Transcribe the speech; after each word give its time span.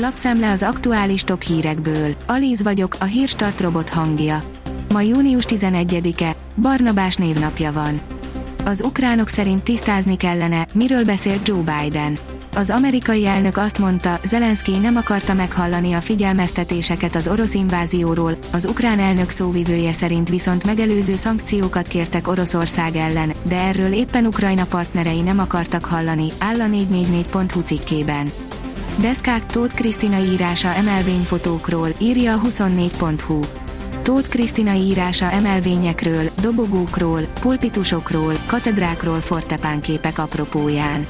Lapszemle 0.00 0.50
az 0.50 0.62
aktuális 0.62 1.22
top 1.22 1.42
hírekből. 1.42 2.14
Alíz 2.26 2.62
vagyok, 2.62 2.96
a 3.00 3.04
hírstart 3.04 3.60
robot 3.60 3.88
hangja. 3.88 4.42
Ma 4.92 5.00
június 5.00 5.44
11-e, 5.48 6.34
Barnabás 6.60 7.16
névnapja 7.16 7.72
van. 7.72 8.00
Az 8.64 8.82
ukránok 8.82 9.28
szerint 9.28 9.62
tisztázni 9.62 10.16
kellene, 10.16 10.66
miről 10.72 11.04
beszélt 11.04 11.48
Joe 11.48 11.62
Biden. 11.62 12.18
Az 12.54 12.70
amerikai 12.70 13.26
elnök 13.26 13.56
azt 13.56 13.78
mondta, 13.78 14.20
Zelenszky 14.24 14.76
nem 14.76 14.96
akarta 14.96 15.34
meghallani 15.34 15.92
a 15.92 16.00
figyelmeztetéseket 16.00 17.14
az 17.14 17.28
orosz 17.28 17.54
invázióról, 17.54 18.38
az 18.52 18.64
ukrán 18.64 18.98
elnök 18.98 19.30
szóvivője 19.30 19.92
szerint 19.92 20.28
viszont 20.28 20.64
megelőző 20.64 21.16
szankciókat 21.16 21.86
kértek 21.86 22.28
Oroszország 22.28 22.96
ellen, 22.96 23.32
de 23.42 23.56
erről 23.56 23.92
éppen 23.92 24.26
Ukrajna 24.26 24.64
partnerei 24.64 25.20
nem 25.20 25.38
akartak 25.38 25.84
hallani, 25.84 26.28
áll 26.38 26.60
a 26.60 26.66
444.hu 26.66 27.60
cikkében. 27.60 28.30
Deszkák 29.00 29.46
Tóth 29.46 29.74
Krisztina 29.74 30.18
írása 30.18 30.74
emelvényfotókról, 30.74 31.88
írja 32.00 32.34
a 32.34 32.40
24.hu. 32.40 33.40
Tóth 34.02 34.28
Krisztina 34.28 34.72
írása 34.72 35.30
emelvényekről, 35.30 36.30
dobogókról, 36.40 37.20
pulpitusokról, 37.40 38.32
katedrákról 38.46 39.20
fortepánképek 39.20 40.18
apropóján. 40.18 41.06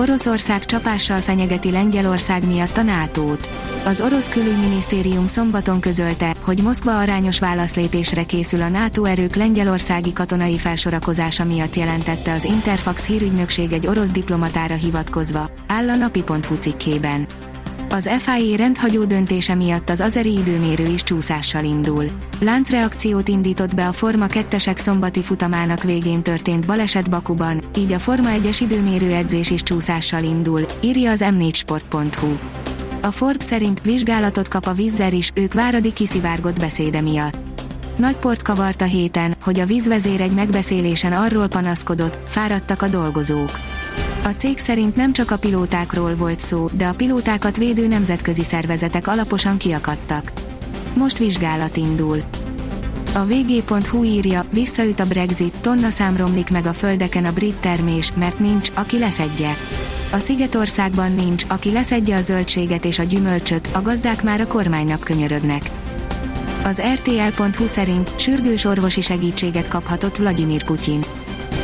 Oroszország 0.00 0.64
csapással 0.64 1.18
fenyegeti 1.18 1.70
Lengyelország 1.70 2.46
miatt 2.46 2.76
a 2.76 2.82
NATO-t. 2.82 3.48
Az 3.84 4.00
orosz 4.00 4.28
külügyminisztérium 4.28 5.26
szombaton 5.26 5.80
közölte, 5.80 6.34
hogy 6.40 6.62
Moszkva 6.62 6.98
arányos 6.98 7.38
válaszlépésre 7.38 8.24
készül 8.24 8.62
a 8.62 8.68
NATO 8.68 9.04
erők 9.04 9.34
lengyelországi 9.34 10.12
katonai 10.12 10.58
felsorakozása 10.58 11.44
miatt 11.44 11.76
jelentette 11.76 12.32
az 12.32 12.44
Interfax 12.44 13.06
hírügynökség 13.06 13.72
egy 13.72 13.86
orosz 13.86 14.10
diplomatára 14.10 14.74
hivatkozva, 14.74 15.50
áll 15.66 15.88
a 15.88 15.94
napi.hu 15.94 16.54
cikkében. 16.54 17.26
Az 17.92 18.10
FIA 18.18 18.56
rendhagyó 18.56 19.04
döntése 19.04 19.54
miatt 19.54 19.90
az 19.90 20.00
azeri 20.00 20.32
időmérő 20.38 20.86
is 20.86 21.02
csúszással 21.02 21.64
indul. 21.64 22.04
Láncreakciót 22.40 23.28
indított 23.28 23.74
be 23.74 23.86
a 23.86 23.92
Forma 23.92 24.26
2-esek 24.28 24.76
szombati 24.76 25.22
futamának 25.22 25.82
végén 25.82 26.22
történt 26.22 26.66
baleset 26.66 27.10
Bakuban, 27.10 27.60
így 27.76 27.92
a 27.92 27.98
Forma 27.98 28.28
1-es 28.42 28.58
időmérő 28.60 29.12
edzés 29.12 29.50
is 29.50 29.62
csúszással 29.62 30.22
indul, 30.22 30.66
írja 30.80 31.10
az 31.10 31.24
m4sport.hu. 31.24 32.36
A 33.02 33.10
Forbes 33.10 33.44
szerint 33.44 33.80
vizsgálatot 33.82 34.48
kap 34.48 34.66
a 34.66 34.72
vízzer 34.72 35.12
is, 35.12 35.30
ők 35.34 35.54
váradi 35.54 35.92
kiszivárgott 35.92 36.58
beszéde 36.58 37.00
miatt. 37.00 37.36
Nagy 37.96 38.16
port 38.16 38.42
kavart 38.42 38.80
a 38.80 38.84
héten, 38.84 39.36
hogy 39.42 39.60
a 39.60 39.66
vízvezér 39.66 40.20
egy 40.20 40.34
megbeszélésen 40.34 41.12
arról 41.12 41.48
panaszkodott, 41.48 42.18
fáradtak 42.26 42.82
a 42.82 42.88
dolgozók. 42.88 43.50
A 44.22 44.28
cég 44.28 44.58
szerint 44.58 44.96
nem 44.96 45.12
csak 45.12 45.30
a 45.30 45.38
pilótákról 45.38 46.14
volt 46.14 46.40
szó, 46.40 46.68
de 46.72 46.86
a 46.86 46.94
pilótákat 46.94 47.56
védő 47.56 47.86
nemzetközi 47.86 48.44
szervezetek 48.44 49.06
alaposan 49.06 49.56
kiakadtak. 49.56 50.32
Most 50.94 51.18
vizsgálat 51.18 51.76
indul. 51.76 52.22
A 53.14 53.24
vg.hu 53.24 54.04
írja, 54.04 54.44
visszaüt 54.52 55.00
a 55.00 55.06
Brexit, 55.06 55.56
tonna 55.60 55.90
szám 55.90 56.16
romlik 56.16 56.50
meg 56.50 56.66
a 56.66 56.72
földeken 56.72 57.24
a 57.24 57.32
brit 57.32 57.54
termés, 57.54 58.12
mert 58.16 58.38
nincs, 58.38 58.68
aki 58.74 58.98
leszedje. 58.98 59.56
A 60.12 60.18
Szigetországban 60.18 61.12
nincs, 61.12 61.44
aki 61.48 61.72
leszedje 61.72 62.16
a 62.16 62.20
zöldséget 62.20 62.84
és 62.84 62.98
a 62.98 63.02
gyümölcsöt, 63.02 63.68
a 63.72 63.82
gazdák 63.82 64.22
már 64.22 64.40
a 64.40 64.46
kormánynak 64.46 65.00
könyörögnek. 65.00 65.70
Az 66.64 66.82
RTL.hu 66.94 67.66
szerint 67.66 68.20
sürgős 68.20 68.64
orvosi 68.64 69.00
segítséget 69.00 69.68
kaphatott 69.68 70.16
Vladimir 70.16 70.64
Putyin. 70.64 71.00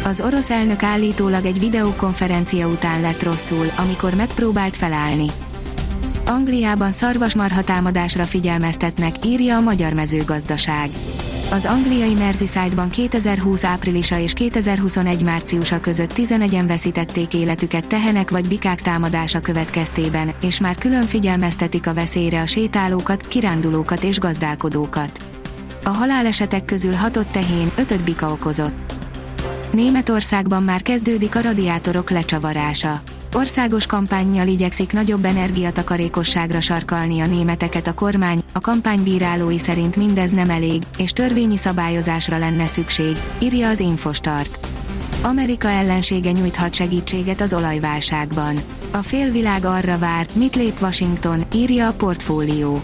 Az 0.04 0.20
orosz 0.20 0.50
elnök 0.50 0.82
állítólag 0.82 1.44
egy 1.44 1.58
videokonferencia 1.58 2.68
után 2.68 3.00
lett 3.00 3.22
rosszul, 3.22 3.66
amikor 3.76 4.14
megpróbált 4.14 4.76
felállni. 4.76 5.26
Angliában 6.26 6.92
szarvasmarha 6.92 7.62
támadásra 7.62 8.24
figyelmeztetnek, 8.24 9.14
írja 9.24 9.56
a 9.56 9.60
Magyar 9.60 9.92
Mezőgazdaság. 9.92 10.90
Az 11.50 11.64
angliai 11.64 12.14
Merseyside-ban 12.14 12.90
2020 12.90 13.64
áprilisa 13.64 14.18
és 14.18 14.32
2021 14.32 15.24
márciusa 15.24 15.80
között 15.80 16.12
11-en 16.14 16.64
veszítették 16.66 17.34
életüket 17.34 17.86
tehenek 17.86 18.30
vagy 18.30 18.48
bikák 18.48 18.82
támadása 18.82 19.40
következtében, 19.40 20.34
és 20.40 20.60
már 20.60 20.76
külön 20.76 21.04
figyelmeztetik 21.04 21.86
a 21.86 21.94
veszélyre 21.94 22.40
a 22.40 22.46
sétálókat, 22.46 23.26
kirándulókat 23.26 24.04
és 24.04 24.18
gazdálkodókat. 24.18 25.18
A 25.84 25.90
halálesetek 25.90 26.64
közül 26.64 26.94
hatott 26.94 27.28
tehén, 27.30 27.72
ötöt 27.76 28.04
bika 28.04 28.32
okozott. 28.32 29.05
Németországban 29.72 30.62
már 30.62 30.82
kezdődik 30.82 31.36
a 31.36 31.40
radiátorok 31.40 32.10
lecsavarása. 32.10 33.02
Országos 33.34 33.86
kampányjal 33.86 34.46
igyekszik 34.46 34.92
nagyobb 34.92 35.24
energiatakarékosságra 35.24 36.60
sarkalni 36.60 37.20
a 37.20 37.26
németeket 37.26 37.86
a 37.86 37.94
kormány, 37.94 38.42
a 38.52 38.60
kampánybírálói 38.60 39.58
szerint 39.58 39.96
mindez 39.96 40.30
nem 40.30 40.50
elég, 40.50 40.82
és 40.98 41.10
törvényi 41.10 41.56
szabályozásra 41.56 42.38
lenne 42.38 42.66
szükség, 42.66 43.16
írja 43.38 43.68
az 43.68 43.80
Infostart. 43.80 44.66
Amerika 45.22 45.68
ellensége 45.68 46.30
nyújthat 46.30 46.74
segítséget 46.74 47.40
az 47.40 47.54
olajválságban. 47.54 48.56
A 48.90 49.02
félvilág 49.02 49.64
arra 49.64 49.98
vár, 49.98 50.26
mit 50.32 50.56
lép 50.56 50.80
Washington, 50.80 51.44
írja 51.54 51.88
a 51.88 51.92
portfólió. 51.92 52.82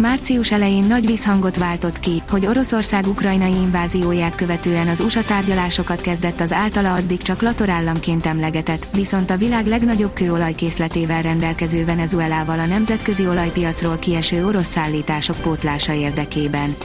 Március 0.00 0.52
elején 0.52 0.84
nagy 0.84 1.06
visszhangot 1.06 1.56
váltott 1.56 2.00
ki, 2.00 2.22
hogy 2.28 2.46
Oroszország 2.46 3.06
ukrajnai 3.06 3.54
invázióját 3.54 4.34
követően 4.34 4.88
az 4.88 5.00
USA 5.00 5.22
tárgyalásokat 5.22 6.00
kezdett 6.00 6.40
az 6.40 6.52
általa 6.52 6.94
addig 6.94 7.22
csak 7.22 7.42
latorállamként 7.42 8.26
emlegetett, 8.26 8.88
viszont 8.94 9.30
a 9.30 9.36
világ 9.36 9.66
legnagyobb 9.66 10.12
kőolajkészletével 10.12 11.22
rendelkező 11.22 11.84
Venezuelával 11.84 12.58
a 12.58 12.66
nemzetközi 12.66 13.26
olajpiacról 13.26 13.98
kieső 13.98 14.46
orosz 14.46 14.66
szállítások 14.66 15.36
pótlása 15.36 15.92
érdekében. 15.92 16.76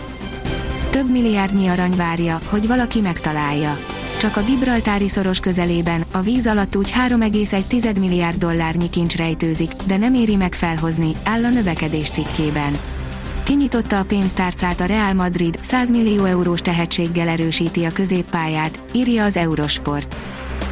Több 0.89 1.11
milliárdnyi 1.11 1.67
arany 1.67 1.95
várja, 1.95 2.39
hogy 2.49 2.67
valaki 2.67 3.01
megtalálja. 3.01 3.77
Csak 4.19 4.37
a 4.37 4.43
Gibraltári 4.43 5.09
szoros 5.09 5.39
közelében, 5.39 6.03
a 6.11 6.21
víz 6.21 6.47
alatt 6.47 6.75
úgy 6.75 6.93
3,1 7.07 7.99
milliárd 7.99 8.37
dollárnyi 8.37 8.89
kincs 8.89 9.15
rejtőzik, 9.15 9.71
de 9.87 9.97
nem 9.97 10.13
éri 10.13 10.35
meg 10.35 10.53
felhozni, 10.53 11.15
áll 11.23 11.43
a 11.43 11.49
növekedés 11.49 12.09
cikkében. 12.09 12.79
Kinyitotta 13.51 13.99
a 13.99 14.03
pénztárcát 14.03 14.81
a 14.81 14.85
Real 14.85 15.13
Madrid, 15.13 15.57
100 15.61 15.91
millió 15.91 16.23
eurós 16.23 16.61
tehetséggel 16.61 17.27
erősíti 17.27 17.83
a 17.83 17.91
középpályát, 17.91 18.81
írja 18.93 19.23
az 19.23 19.37
Eurosport. 19.37 20.17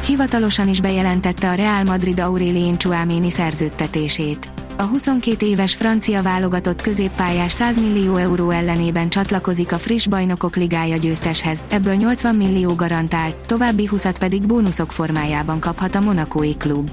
Hivatalosan 0.06 0.68
is 0.68 0.80
bejelentette 0.80 1.50
a 1.50 1.54
Real 1.54 1.84
Madrid 1.84 2.20
Aurélien 2.20 2.78
Chouameni 2.78 3.30
szerződtetését. 3.30 4.50
A 4.76 4.82
22 4.82 5.46
éves 5.46 5.74
francia 5.74 6.22
válogatott 6.22 6.82
középpályás 6.82 7.52
100 7.52 7.78
millió 7.78 8.16
euró 8.16 8.50
ellenében 8.50 9.08
csatlakozik 9.08 9.72
a 9.72 9.78
friss 9.78 10.06
bajnokok 10.06 10.56
ligája 10.56 10.96
győzteshez, 10.96 11.64
ebből 11.68 11.94
80 11.94 12.34
millió 12.34 12.74
garantált, 12.74 13.36
további 13.36 13.86
20 13.86 14.06
pedig 14.18 14.46
bónuszok 14.46 14.92
formájában 14.92 15.60
kaphat 15.60 15.94
a 15.94 16.00
monakói 16.00 16.56
klub. 16.56 16.90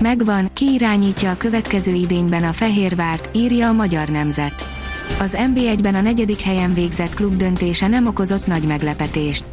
Megvan, 0.00 0.50
ki 0.52 0.72
irányítja 0.72 1.30
a 1.30 1.36
következő 1.36 1.92
idényben 1.92 2.44
a 2.44 2.52
Fehérvárt, 2.52 3.36
írja 3.36 3.68
a 3.68 3.72
Magyar 3.72 4.08
Nemzet. 4.08 4.77
Az 5.18 5.36
NB1-ben 5.38 5.94
a 5.94 6.00
negyedik 6.00 6.40
helyen 6.40 6.74
végzett 6.74 7.14
klub 7.14 7.36
döntése 7.36 7.86
nem 7.86 8.06
okozott 8.06 8.46
nagy 8.46 8.66
meglepetést. 8.66 9.44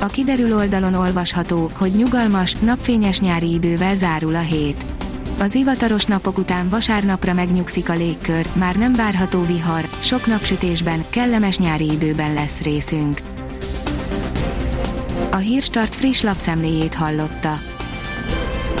A 0.00 0.06
kiderül 0.06 0.54
oldalon 0.54 0.94
olvasható, 0.94 1.70
hogy 1.74 1.92
nyugalmas, 1.96 2.52
napfényes 2.52 3.20
nyári 3.20 3.52
idővel 3.52 3.94
zárul 3.94 4.34
a 4.34 4.40
hét. 4.40 4.84
Az 5.38 5.54
ivataros 5.54 6.04
napok 6.04 6.38
után 6.38 6.68
vasárnapra 6.68 7.32
megnyugszik 7.32 7.88
a 7.88 7.94
légkör, 7.94 8.46
már 8.52 8.76
nem 8.76 8.92
várható 8.92 9.42
vihar, 9.42 9.88
sok 10.00 10.26
napsütésben, 10.26 11.04
kellemes 11.10 11.58
nyári 11.58 11.90
időben 11.90 12.34
lesz 12.34 12.60
részünk. 12.60 13.20
A 15.30 15.36
Hírstart 15.36 15.94
friss 15.94 16.20
lapszemléjét 16.20 16.94
hallotta. 16.94 17.75